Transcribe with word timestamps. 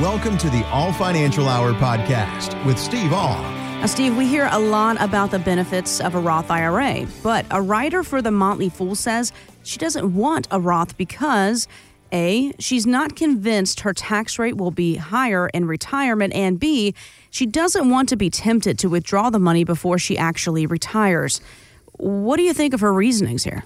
Welcome 0.00 0.38
to 0.38 0.48
the 0.48 0.66
Orr 0.74 0.90
Financial 0.94 1.46
Hour 1.46 1.74
podcast 1.74 2.64
with 2.64 2.78
Steve 2.78 3.12
Orr. 3.12 3.36
Now, 3.36 3.84
Steve, 3.84 4.16
we 4.16 4.26
hear 4.26 4.48
a 4.50 4.58
lot 4.58 4.98
about 5.02 5.30
the 5.30 5.38
benefits 5.38 6.00
of 6.00 6.14
a 6.14 6.18
Roth 6.18 6.50
IRA, 6.50 7.06
but 7.22 7.44
a 7.50 7.60
writer 7.60 8.02
for 8.02 8.22
the 8.22 8.30
Motley 8.30 8.70
Fool 8.70 8.94
says 8.94 9.34
she 9.64 9.78
doesn't 9.78 10.14
want 10.14 10.48
a 10.50 10.58
Roth 10.58 10.96
because 10.96 11.68
A, 12.10 12.54
she's 12.58 12.86
not 12.86 13.16
convinced 13.16 13.80
her 13.80 13.92
tax 13.92 14.38
rate 14.38 14.56
will 14.56 14.70
be 14.70 14.96
higher 14.96 15.48
in 15.48 15.66
retirement, 15.66 16.32
and 16.32 16.58
B, 16.58 16.94
she 17.28 17.44
doesn't 17.44 17.90
want 17.90 18.08
to 18.08 18.16
be 18.16 18.30
tempted 18.30 18.78
to 18.78 18.88
withdraw 18.88 19.28
the 19.28 19.38
money 19.38 19.62
before 19.62 19.98
she 19.98 20.16
actually 20.16 20.64
retires. 20.64 21.42
What 21.98 22.38
do 22.38 22.44
you 22.44 22.54
think 22.54 22.72
of 22.72 22.80
her 22.80 22.94
reasonings 22.94 23.44
here? 23.44 23.62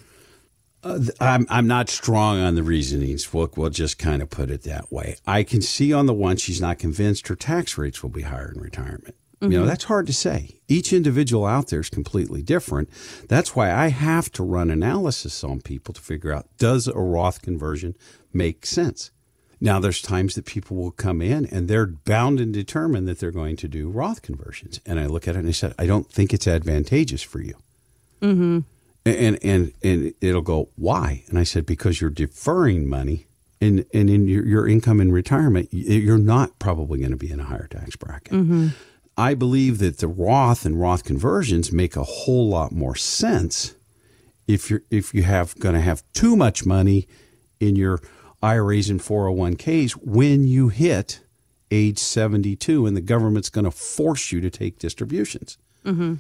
Uh, 0.82 1.00
I'm 1.20 1.46
I'm 1.48 1.66
not 1.66 1.88
strong 1.88 2.38
on 2.40 2.54
the 2.54 2.62
reasonings. 2.62 3.32
We'll, 3.32 3.50
we'll 3.56 3.70
just 3.70 3.98
kind 3.98 4.22
of 4.22 4.30
put 4.30 4.50
it 4.50 4.62
that 4.62 4.92
way. 4.92 5.16
I 5.26 5.42
can 5.42 5.62
see 5.62 5.92
on 5.92 6.06
the 6.06 6.14
one 6.14 6.36
she's 6.36 6.60
not 6.60 6.78
convinced 6.78 7.28
her 7.28 7.36
tax 7.36 7.76
rates 7.76 8.02
will 8.02 8.10
be 8.10 8.22
higher 8.22 8.52
in 8.54 8.60
retirement. 8.60 9.16
Mm-hmm. 9.40 9.52
You 9.52 9.60
know, 9.60 9.66
that's 9.66 9.84
hard 9.84 10.06
to 10.06 10.12
say. 10.12 10.60
Each 10.66 10.92
individual 10.92 11.44
out 11.44 11.68
there 11.68 11.80
is 11.80 11.90
completely 11.90 12.42
different. 12.42 12.88
That's 13.28 13.54
why 13.54 13.70
I 13.72 13.88
have 13.88 14.32
to 14.32 14.42
run 14.42 14.70
analysis 14.70 15.44
on 15.44 15.60
people 15.60 15.92
to 15.92 16.00
figure 16.00 16.32
out 16.32 16.46
does 16.58 16.88
a 16.88 16.98
Roth 16.98 17.42
conversion 17.42 17.94
make 18.32 18.64
sense? 18.64 19.10
Now, 19.60 19.78
there's 19.78 20.02
times 20.02 20.34
that 20.34 20.44
people 20.44 20.76
will 20.76 20.90
come 20.90 21.22
in 21.22 21.46
and 21.46 21.68
they're 21.68 21.86
bound 21.86 22.40
and 22.40 22.52
determined 22.52 23.08
that 23.08 23.18
they're 23.18 23.30
going 23.30 23.56
to 23.56 23.68
do 23.68 23.88
Roth 23.88 24.22
conversions. 24.22 24.80
And 24.84 25.00
I 25.00 25.06
look 25.06 25.26
at 25.26 25.34
it 25.34 25.40
and 25.40 25.48
I 25.48 25.52
said, 25.52 25.74
I 25.78 25.86
don't 25.86 26.10
think 26.10 26.34
it's 26.34 26.46
advantageous 26.46 27.22
for 27.22 27.40
you. 27.40 27.54
Mm-hmm. 28.20 28.60
And 29.06 29.38
and 29.42 29.72
and 29.82 30.12
it'll 30.20 30.42
go 30.42 30.68
why? 30.76 31.22
And 31.28 31.38
I 31.38 31.44
said 31.44 31.64
because 31.64 32.00
you're 32.00 32.10
deferring 32.10 32.88
money, 32.88 33.26
and 33.60 33.86
and 33.94 34.10
in 34.10 34.26
your, 34.26 34.44
your 34.44 34.68
income 34.68 35.00
in 35.00 35.12
retirement, 35.12 35.68
you're 35.70 36.18
not 36.18 36.58
probably 36.58 36.98
going 36.98 37.12
to 37.12 37.16
be 37.16 37.30
in 37.30 37.38
a 37.38 37.44
higher 37.44 37.68
tax 37.68 37.94
bracket. 37.96 38.32
Mm-hmm. 38.32 38.68
I 39.16 39.34
believe 39.34 39.78
that 39.78 39.98
the 39.98 40.08
Roth 40.08 40.66
and 40.66 40.78
Roth 40.78 41.04
conversions 41.04 41.72
make 41.72 41.96
a 41.96 42.02
whole 42.02 42.48
lot 42.48 42.72
more 42.72 42.96
sense 42.96 43.74
if 44.46 44.70
you're 44.70 44.82
if 44.90 45.14
you 45.14 45.22
have 45.22 45.56
going 45.58 45.74
to 45.76 45.80
have 45.80 46.02
too 46.12 46.36
much 46.36 46.66
money 46.66 47.06
in 47.60 47.76
your 47.76 48.00
IRAs 48.42 48.90
and 48.90 49.00
401ks 49.00 49.92
when 49.92 50.46
you 50.46 50.68
hit 50.68 51.20
age 51.70 51.98
72 51.98 52.86
and 52.86 52.96
the 52.96 53.00
government's 53.00 53.48
going 53.48 53.64
to 53.64 53.70
force 53.70 54.30
you 54.30 54.40
to 54.40 54.50
take 54.50 54.78
distributions. 54.78 55.58
Mm-hmm. 55.84 56.14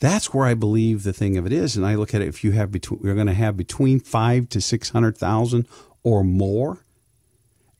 That's 0.00 0.32
where 0.32 0.46
I 0.46 0.54
believe 0.54 1.02
the 1.02 1.12
thing 1.12 1.36
of 1.36 1.46
it 1.46 1.52
is. 1.52 1.76
And 1.76 1.84
I 1.84 1.96
look 1.96 2.14
at 2.14 2.22
it 2.22 2.28
if 2.28 2.44
you 2.44 2.52
have 2.52 2.70
between, 2.70 3.00
you're 3.02 3.14
going 3.14 3.26
to 3.26 3.34
have 3.34 3.56
between 3.56 4.00
five 4.00 4.48
to 4.50 4.60
600,000 4.60 5.66
or 6.02 6.22
more 6.22 6.78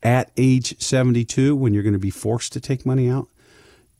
at 0.03 0.31
age 0.37 0.81
72 0.81 1.55
when 1.55 1.75
you're 1.75 1.83
going 1.83 1.93
to 1.93 1.99
be 1.99 2.11
forced 2.11 2.53
to 2.53 2.61
take 2.61 2.87
money 2.87 3.09
out, 3.09 3.29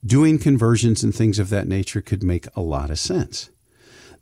doing 0.05 0.39
conversions 0.39 1.03
and 1.03 1.15
things 1.15 1.39
of 1.39 1.49
that 1.51 1.69
nature 1.69 2.01
could 2.01 2.23
make 2.23 2.47
a 2.57 2.61
lot 2.61 2.91
of 2.91 2.99
sense. 2.99 3.51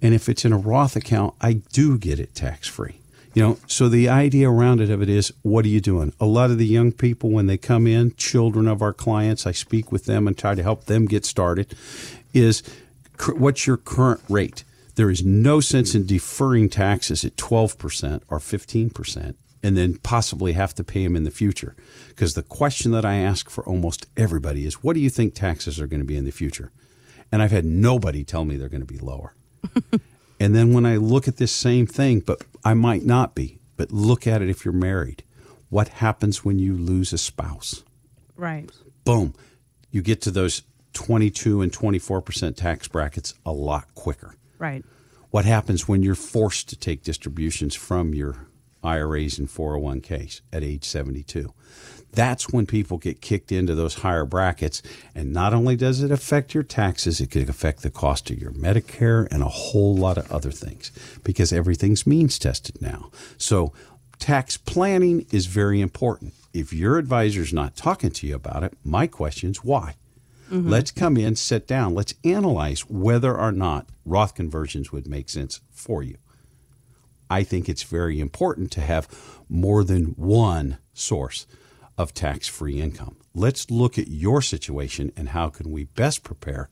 And 0.00 0.14
if 0.14 0.28
it's 0.28 0.44
in 0.44 0.52
a 0.52 0.58
Roth 0.58 0.96
account, 0.96 1.34
I 1.40 1.54
do 1.72 1.98
get 1.98 2.20
it 2.20 2.34
tax 2.34 2.68
free. 2.68 2.99
You 3.32 3.42
know, 3.42 3.58
so 3.66 3.88
the 3.88 4.08
idea 4.08 4.50
around 4.50 4.80
it 4.80 4.90
of 4.90 5.02
it 5.02 5.08
is, 5.08 5.32
what 5.42 5.64
are 5.64 5.68
you 5.68 5.80
doing? 5.80 6.12
A 6.18 6.26
lot 6.26 6.50
of 6.50 6.58
the 6.58 6.66
young 6.66 6.90
people, 6.90 7.30
when 7.30 7.46
they 7.46 7.56
come 7.56 7.86
in, 7.86 8.14
children 8.16 8.66
of 8.66 8.82
our 8.82 8.92
clients, 8.92 9.46
I 9.46 9.52
speak 9.52 9.92
with 9.92 10.06
them 10.06 10.26
and 10.26 10.36
try 10.36 10.54
to 10.54 10.62
help 10.62 10.84
them 10.84 11.06
get 11.06 11.24
started, 11.24 11.74
is 12.34 12.62
what's 13.36 13.66
your 13.66 13.76
current 13.76 14.20
rate? 14.28 14.64
There 14.96 15.10
is 15.10 15.24
no 15.24 15.60
sense 15.60 15.94
in 15.94 16.06
deferring 16.06 16.68
taxes 16.68 17.24
at 17.24 17.36
12% 17.36 18.22
or 18.28 18.38
15% 18.38 19.34
and 19.62 19.76
then 19.76 19.98
possibly 19.98 20.52
have 20.54 20.74
to 20.74 20.84
pay 20.84 21.04
them 21.04 21.16
in 21.16 21.24
the 21.24 21.30
future. 21.30 21.76
Because 22.08 22.34
the 22.34 22.42
question 22.42 22.92
that 22.92 23.04
I 23.04 23.16
ask 23.16 23.48
for 23.50 23.64
almost 23.64 24.06
everybody 24.16 24.66
is, 24.66 24.82
what 24.82 24.94
do 24.94 25.00
you 25.00 25.10
think 25.10 25.34
taxes 25.34 25.78
are 25.78 25.86
going 25.86 26.00
to 26.00 26.06
be 26.06 26.16
in 26.16 26.24
the 26.24 26.32
future? 26.32 26.72
And 27.30 27.42
I've 27.42 27.50
had 27.50 27.64
nobody 27.64 28.24
tell 28.24 28.44
me 28.44 28.56
they're 28.56 28.68
going 28.68 28.84
to 28.84 28.86
be 28.86 28.98
lower. 28.98 29.34
And 30.40 30.54
then 30.54 30.72
when 30.72 30.86
I 30.86 30.96
look 30.96 31.28
at 31.28 31.36
this 31.36 31.52
same 31.52 31.86
thing, 31.86 32.20
but 32.20 32.42
I 32.64 32.72
might 32.72 33.04
not 33.04 33.34
be, 33.34 33.58
but 33.76 33.92
look 33.92 34.26
at 34.26 34.40
it 34.40 34.48
if 34.48 34.64
you're 34.64 34.72
married. 34.72 35.22
What 35.68 35.88
happens 35.88 36.44
when 36.44 36.58
you 36.58 36.74
lose 36.74 37.12
a 37.12 37.18
spouse? 37.18 37.84
Right. 38.36 38.68
Boom. 39.04 39.34
You 39.90 40.00
get 40.00 40.22
to 40.22 40.30
those 40.30 40.62
22 40.94 41.60
and 41.60 41.70
24% 41.70 42.56
tax 42.56 42.88
brackets 42.88 43.34
a 43.44 43.52
lot 43.52 43.94
quicker. 43.94 44.34
Right. 44.58 44.84
What 45.30 45.44
happens 45.44 45.86
when 45.86 46.02
you're 46.02 46.14
forced 46.14 46.70
to 46.70 46.76
take 46.76 47.04
distributions 47.04 47.74
from 47.74 48.14
your 48.14 48.48
IRAs 48.82 49.38
and 49.38 49.48
401ks 49.48 50.40
at 50.52 50.62
age 50.62 50.84
72? 50.84 51.52
That's 52.12 52.48
when 52.48 52.66
people 52.66 52.98
get 52.98 53.20
kicked 53.20 53.52
into 53.52 53.74
those 53.74 53.96
higher 53.96 54.24
brackets. 54.24 54.82
And 55.14 55.32
not 55.32 55.54
only 55.54 55.76
does 55.76 56.02
it 56.02 56.10
affect 56.10 56.54
your 56.54 56.62
taxes, 56.62 57.20
it 57.20 57.30
could 57.30 57.48
affect 57.48 57.82
the 57.82 57.90
cost 57.90 58.30
of 58.30 58.38
your 58.38 58.50
Medicare 58.50 59.30
and 59.30 59.42
a 59.42 59.48
whole 59.48 59.94
lot 59.94 60.18
of 60.18 60.30
other 60.30 60.50
things 60.50 60.90
because 61.22 61.52
everything's 61.52 62.06
means 62.06 62.38
tested 62.38 62.82
now. 62.82 63.10
So 63.38 63.72
tax 64.18 64.56
planning 64.56 65.26
is 65.30 65.46
very 65.46 65.80
important. 65.80 66.34
If 66.52 66.72
your 66.72 66.98
advisor's 66.98 67.52
not 67.52 67.76
talking 67.76 68.10
to 68.10 68.26
you 68.26 68.34
about 68.34 68.64
it, 68.64 68.76
my 68.84 69.06
question 69.06 69.50
is 69.50 69.62
why? 69.62 69.94
Mm-hmm. 70.50 70.68
Let's 70.68 70.90
come 70.90 71.16
in, 71.16 71.36
sit 71.36 71.68
down, 71.68 71.94
let's 71.94 72.14
analyze 72.24 72.90
whether 72.90 73.36
or 73.38 73.52
not 73.52 73.86
Roth 74.04 74.34
conversions 74.34 74.90
would 74.90 75.06
make 75.06 75.28
sense 75.28 75.60
for 75.70 76.02
you. 76.02 76.16
I 77.30 77.44
think 77.44 77.68
it's 77.68 77.84
very 77.84 78.20
important 78.20 78.72
to 78.72 78.80
have 78.80 79.08
more 79.48 79.84
than 79.84 80.06
one 80.16 80.78
source 80.92 81.46
of 81.96 82.12
tax-free 82.12 82.80
income. 82.80 83.16
Let's 83.34 83.70
look 83.70 83.98
at 83.98 84.08
your 84.08 84.42
situation 84.42 85.12
and 85.16 85.28
how 85.30 85.48
can 85.48 85.70
we 85.70 85.84
best 85.84 86.24
prepare 86.24 86.68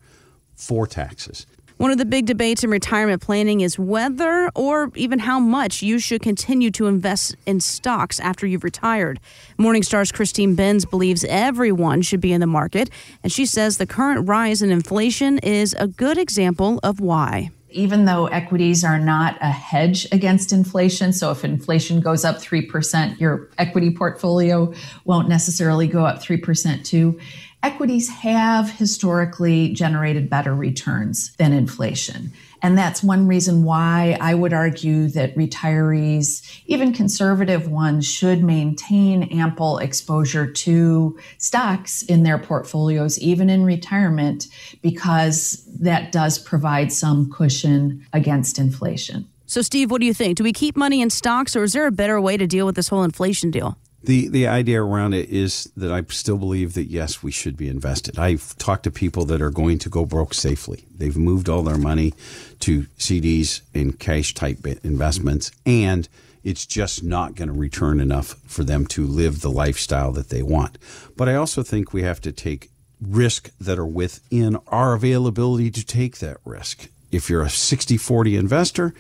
for 0.57 0.87
taxes. 0.87 1.47
One 1.77 1.93
of 1.93 1.99
the 1.99 2.05
big 2.05 2.27
debates 2.27 2.65
in 2.65 2.71
retirement 2.71 3.23
planning 3.23 3.61
is 3.61 3.79
whether 3.79 4.51
or 4.57 4.91
even 4.97 5.21
how 5.21 5.39
much 5.39 5.81
you 5.81 6.01
should 6.01 6.23
continue 6.23 6.73
to 6.73 6.87
invest 6.87 7.37
in 7.47 7.61
stocks 7.61 8.19
after 8.19 8.49
you've 8.49 8.65
retired. 8.65 9.21
Morningstar's 9.61 10.11
Christine 10.11 10.57
Benz 10.57 10.85
believes 10.85 11.25
everyone 11.29 12.03
should 12.03 12.21
be 12.21 12.33
in 12.33 12.41
the 12.41 12.49
market, 12.49 12.91
and 13.23 13.31
she 13.31 13.47
says 13.47 13.79
the 13.79 13.87
current 13.87 14.27
rise 14.27 14.61
in 14.61 14.73
inflation 14.73 15.39
is 15.39 15.73
a 15.79 15.87
good 15.87 16.19
example 16.19 16.81
of 16.83 16.99
why. 16.99 17.51
Even 17.71 18.07
though 18.07 18.27
equities 18.27 18.83
are 18.83 18.99
not 18.99 19.37
a 19.41 19.51
hedge 19.51 20.07
against 20.13 20.53
inflation, 20.53 21.13
so 21.13 21.31
if 21.31 21.45
inflation 21.45 22.01
goes 22.01 22.25
up 22.25 22.37
3%, 22.37 23.21
your 23.21 23.51
equity 23.59 23.91
portfolio 23.91 24.73
won't 25.05 25.29
necessarily 25.29 25.87
go 25.87 26.05
up 26.05 26.23
3% 26.23 26.85
too. 26.85 27.19
Equities 27.63 28.09
have 28.09 28.71
historically 28.71 29.73
generated 29.73 30.31
better 30.31 30.55
returns 30.55 31.35
than 31.37 31.53
inflation. 31.53 32.33
And 32.63 32.77
that's 32.77 33.03
one 33.03 33.27
reason 33.27 33.65
why 33.65 34.17
I 34.21 34.35
would 34.35 34.53
argue 34.53 35.09
that 35.09 35.37
retirees, 35.37 36.61
even 36.67 36.93
conservative 36.93 37.69
ones, 37.69 38.07
should 38.07 38.43
maintain 38.43 39.25
ample 39.25 39.79
exposure 39.79 40.51
to 40.51 41.19
stocks 41.39 42.03
in 42.03 42.23
their 42.23 42.39
portfolios, 42.39 43.19
even 43.19 43.51
in 43.51 43.65
retirement, 43.65 44.47
because 44.83 45.65
that 45.81 46.13
does 46.13 46.39
provide 46.39 46.93
some 46.93 47.31
cushion 47.31 48.07
against 48.13 48.59
inflation. 48.59 49.29
So, 49.47 49.63
Steve, 49.63 49.91
what 49.91 50.01
do 50.01 50.07
you 50.07 50.15
think? 50.15 50.37
Do 50.37 50.45
we 50.45 50.53
keep 50.53 50.77
money 50.77 51.01
in 51.01 51.11
stocks 51.11 51.57
or 51.57 51.63
is 51.63 51.73
there 51.73 51.87
a 51.87 51.93
better 51.93 52.21
way 52.21 52.37
to 52.37 52.47
deal 52.47 52.67
with 52.67 52.77
this 52.77 52.89
whole 52.89 53.03
inflation 53.03 53.51
deal? 53.51 53.79
The 54.03 54.29
the 54.29 54.47
idea 54.47 54.83
around 54.83 55.15
it 55.15 55.29
is 55.29 55.71
that 55.77 55.91
I 55.91 56.03
still 56.09 56.39
believe 56.39 56.75
that 56.75 56.85
yes, 56.85 57.23
we 57.23 57.33
should 57.33 57.57
be 57.57 57.69
invested. 57.69 58.19
I've 58.19 58.57
talked 58.57 58.85
to 58.85 58.91
people 58.91 59.25
that 59.27 59.43
are 59.43 59.51
going 59.51 59.79
to 59.81 59.89
go 59.89 60.07
broke 60.07 60.35
safely. 60.35 60.85
They've 60.97 61.17
moved 61.17 61.49
all 61.49 61.63
their 61.63 61.79
money 61.79 62.15
to 62.61 62.83
CDs 62.99 63.63
and 63.75 63.99
cash 63.99 64.35
type 64.35 64.65
investments, 64.85 65.51
and 65.67 66.09
it's 66.45 66.65
just 66.65 67.03
not 67.03 67.35
going 67.35 67.49
to 67.49 67.55
return 67.55 67.99
enough 67.99 68.37
for 68.47 68.63
them 68.63 68.87
to 68.87 69.05
live 69.05 69.41
the 69.41 69.51
lifestyle 69.51 70.13
that 70.13 70.29
they 70.29 70.43
want. 70.43 70.79
But 71.17 71.29
I 71.29 71.35
also 71.35 71.63
think 71.63 71.93
we 71.93 72.03
have 72.03 72.21
to 72.21 72.33
take 72.33 72.71
risk 73.01 73.51
that 73.61 73.79
are 73.79 73.87
within 73.87 74.57
our 74.69 74.95
availability 74.95 75.71
to 75.73 75.85
take 75.85 76.19
that 76.19 76.39
risk. 76.45 76.89
If 77.11 77.29
you're 77.29 77.43
a 77.43 77.51
60 77.51 77.97
40 77.97 78.37
investor, 78.37 78.95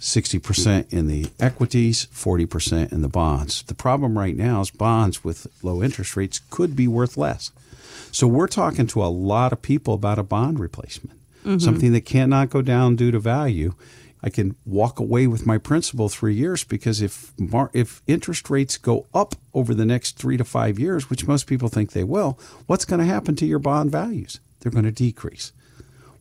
60% 0.00 0.92
in 0.92 1.08
the 1.08 1.26
equities, 1.38 2.06
40% 2.06 2.90
in 2.90 3.02
the 3.02 3.08
bonds. 3.08 3.62
The 3.62 3.74
problem 3.74 4.18
right 4.18 4.34
now 4.34 4.62
is 4.62 4.70
bonds 4.70 5.22
with 5.22 5.46
low 5.62 5.82
interest 5.82 6.16
rates 6.16 6.40
could 6.50 6.74
be 6.74 6.88
worth 6.88 7.18
less. 7.18 7.52
So 8.10 8.26
we're 8.26 8.48
talking 8.48 8.86
to 8.88 9.04
a 9.04 9.06
lot 9.06 9.52
of 9.52 9.62
people 9.62 9.94
about 9.94 10.18
a 10.18 10.22
bond 10.22 10.58
replacement, 10.58 11.18
mm-hmm. 11.44 11.58
something 11.58 11.92
that 11.92 12.06
cannot 12.06 12.50
go 12.50 12.62
down 12.62 12.96
due 12.96 13.10
to 13.10 13.18
value. 13.18 13.74
I 14.22 14.30
can 14.30 14.56
walk 14.66 14.98
away 14.98 15.26
with 15.26 15.46
my 15.46 15.58
principal 15.58 16.08
three 16.08 16.34
years 16.34 16.64
because 16.64 17.00
if 17.00 17.32
mar- 17.38 17.70
if 17.72 18.02
interest 18.06 18.50
rates 18.50 18.76
go 18.76 19.06
up 19.14 19.34
over 19.54 19.74
the 19.74 19.86
next 19.86 20.18
three 20.18 20.36
to 20.36 20.44
five 20.44 20.78
years, 20.78 21.08
which 21.08 21.26
most 21.26 21.46
people 21.46 21.68
think 21.68 21.92
they 21.92 22.04
will, 22.04 22.38
what's 22.66 22.84
going 22.84 23.00
to 23.00 23.06
happen 23.06 23.36
to 23.36 23.46
your 23.46 23.58
bond 23.58 23.90
values? 23.90 24.40
They're 24.60 24.72
going 24.72 24.84
to 24.84 24.92
decrease. 24.92 25.52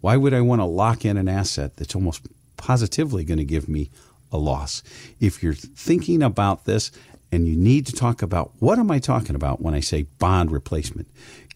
Why 0.01 0.15
would 0.15 0.33
I 0.33 0.41
want 0.41 0.61
to 0.61 0.65
lock 0.65 1.03
in 1.03 1.17
an 1.17 1.27
asset 1.27 1.75
that's 1.75 1.95
almost 1.95 2.21
positively 2.59 3.23
going 3.23 3.39
to 3.39 3.45
give 3.45 3.67
me 3.67 3.89
a 4.31 4.37
loss. 4.37 4.83
If 5.19 5.41
you're 5.41 5.53
thinking 5.53 6.21
about 6.21 6.65
this 6.65 6.91
and 7.31 7.47
you 7.47 7.55
need 7.55 7.87
to 7.87 7.93
talk 7.93 8.21
about 8.21 8.51
what 8.59 8.77
am 8.77 8.91
I 8.91 8.99
talking 8.99 9.35
about 9.35 9.61
when 9.61 9.73
I 9.73 9.79
say 9.79 10.03
bond 10.19 10.51
replacement, 10.51 11.07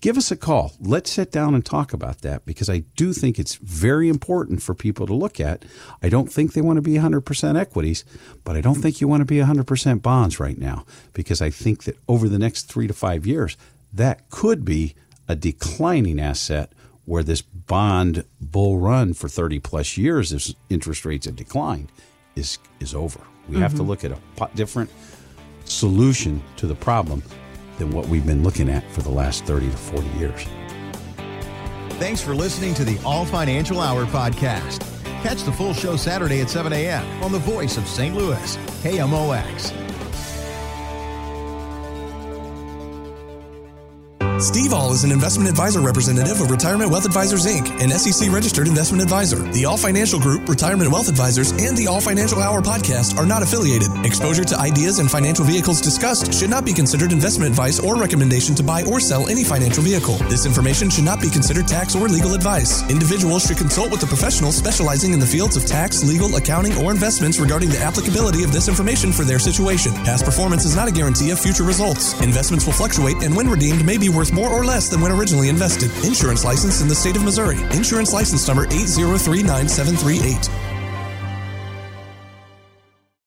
give 0.01 0.17
us 0.17 0.31
a 0.31 0.35
call. 0.35 0.73
Let's 0.79 1.11
sit 1.11 1.31
down 1.31 1.53
and 1.53 1.65
talk 1.65 1.93
about 1.93 2.21
that 2.21 2.45
because 2.45 2.69
I 2.69 2.79
do 2.95 3.13
think 3.13 3.37
it's 3.37 3.55
very 3.55 4.09
important 4.09 4.61
for 4.61 4.73
people 4.73 5.05
to 5.07 5.13
look 5.13 5.39
at. 5.39 5.65
I 6.01 6.09
don't 6.09 6.31
think 6.31 6.53
they 6.53 6.61
want 6.61 6.77
to 6.77 6.81
be 6.81 6.95
100% 6.95 7.59
equities, 7.59 8.03
but 8.43 8.55
I 8.55 8.61
don't 8.61 8.75
think 8.81 9.01
you 9.01 9.07
want 9.07 9.21
to 9.21 9.25
be 9.25 9.37
100% 9.37 10.01
bonds 10.01 10.39
right 10.39 10.57
now 10.57 10.85
because 11.13 11.41
I 11.41 11.49
think 11.49 11.83
that 11.83 11.97
over 12.07 12.27
the 12.27 12.39
next 12.39 12.63
three 12.63 12.87
to 12.87 12.93
five 12.93 13.25
years, 13.25 13.57
that 13.93 14.29
could 14.29 14.65
be 14.65 14.95
a 15.27 15.35
declining 15.35 16.19
asset 16.19 16.71
where 17.05 17.23
this 17.23 17.41
bond 17.41 18.23
bull 18.39 18.77
run 18.77 19.13
for 19.13 19.27
30 19.27 19.59
plus 19.59 19.97
years 19.97 20.31
as 20.31 20.55
interest 20.69 21.05
rates 21.05 21.25
have 21.25 21.35
declined 21.35 21.91
is 22.35 22.59
is 22.79 22.93
over. 22.93 23.19
We 23.47 23.53
mm-hmm. 23.53 23.61
have 23.61 23.71
to 23.71 23.79
mm-hmm. 23.79 23.87
look 23.87 24.03
at 24.03 24.11
a 24.11 24.49
different 24.55 24.89
solution 25.65 26.41
to 26.57 26.67
the 26.67 26.75
problem 26.75 27.23
than 27.77 27.91
what 27.91 28.07
we've 28.07 28.25
been 28.25 28.43
looking 28.43 28.69
at 28.69 28.89
for 28.91 29.01
the 29.01 29.09
last 29.09 29.45
30 29.45 29.69
to 29.69 29.77
40 29.77 30.07
years. 30.19 30.45
Thanks 31.99 32.21
for 32.21 32.35
listening 32.35 32.73
to 32.75 32.83
the 32.83 33.01
Orr 33.05 33.25
Financial 33.25 33.79
Hour 33.79 34.05
podcast. 34.05 34.81
Catch 35.23 35.43
the 35.43 35.51
full 35.51 35.73
show 35.73 35.95
Saturday 35.95 36.41
at 36.41 36.49
7 36.49 36.73
a.m. 36.73 37.23
on 37.23 37.31
the 37.31 37.39
voice 37.39 37.77
of 37.77 37.87
St. 37.87 38.15
Louis, 38.15 38.57
KMOX. 38.83 39.82
Steve 44.43 44.73
Orr 44.73 44.91
is 44.91 45.05
an 45.05 45.11
investment 45.13 45.49
advisor 45.49 45.79
representative 45.79 46.41
of 46.41 46.51
Retirement 46.51 46.91
Wealth 46.91 47.05
Advisors 47.05 47.45
Inc., 47.45 47.63
an 47.79 47.89
SEC 47.91 48.29
registered 48.29 48.67
investment 48.67 49.01
advisor. 49.01 49.39
The 49.39 49.65
Orr 49.65 49.77
Financial 49.77 50.19
Group, 50.19 50.49
Retirement 50.49 50.91
Wealth 50.91 51.07
Advisors, 51.07 51.51
and 51.51 51.77
the 51.77 51.87
Orr 51.87 52.01
Financial 52.01 52.41
Hour 52.41 52.61
podcast 52.61 53.17
are 53.17 53.25
not 53.25 53.41
affiliated. 53.41 53.87
Exposure 54.03 54.43
to 54.43 54.59
ideas 54.59 54.99
and 54.99 55.09
financial 55.09 55.45
vehicles 55.45 55.79
discussed 55.79 56.33
should 56.33 56.49
not 56.49 56.65
be 56.65 56.73
considered 56.73 57.13
investment 57.13 57.51
advice 57.51 57.79
or 57.79 57.95
recommendation 57.95 58.53
to 58.55 58.63
buy 58.63 58.83
or 58.83 58.99
sell 58.99 59.29
any 59.29 59.45
financial 59.45 59.81
vehicle. 59.81 60.17
This 60.27 60.45
information 60.45 60.89
should 60.89 61.05
not 61.05 61.21
be 61.21 61.29
considered 61.29 61.65
tax 61.65 61.95
or 61.95 62.09
legal 62.09 62.33
advice. 62.33 62.83
Individuals 62.91 63.47
should 63.47 63.57
consult 63.57 63.91
with 63.91 64.03
a 64.03 64.07
professional 64.07 64.51
specializing 64.51 65.13
in 65.13 65.21
the 65.21 65.25
fields 65.25 65.55
of 65.55 65.65
tax, 65.65 66.03
legal, 66.03 66.35
accounting, 66.35 66.75
or 66.83 66.91
investments 66.91 67.39
regarding 67.39 67.69
the 67.69 67.79
applicability 67.79 68.43
of 68.43 68.51
this 68.51 68.67
information 68.67 69.13
for 69.13 69.23
their 69.23 69.39
situation. 69.39 69.93
Past 70.03 70.25
performance 70.25 70.65
is 70.65 70.75
not 70.75 70.89
a 70.89 70.91
guarantee 70.91 71.31
of 71.31 71.39
future 71.39 71.63
results. 71.63 72.19
Investments 72.19 72.65
will 72.65 72.73
fluctuate 72.73 73.23
and 73.23 73.33
when 73.33 73.47
redeemed 73.47 73.85
may 73.85 73.97
be 73.97 74.09
worth 74.09 74.32
more 74.33 74.49
or 74.49 74.65
less 74.65 74.89
than 74.89 75.01
when 75.01 75.11
originally 75.11 75.49
invested. 75.49 75.91
Insurance 76.03 76.43
license 76.43 76.81
in 76.81 76.87
the 76.87 76.95
state 76.95 77.15
of 77.15 77.23
Missouri. 77.23 77.61
Insurance 77.71 78.13
license 78.13 78.47
number 78.47 78.65
8039738. 78.67 80.72